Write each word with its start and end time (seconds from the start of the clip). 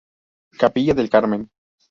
Capilla 0.57 0.95
del 0.95 1.11
Carmen. 1.11 1.47